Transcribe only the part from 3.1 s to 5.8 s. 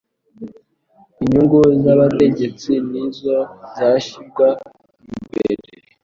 zo zashyirwaga imbere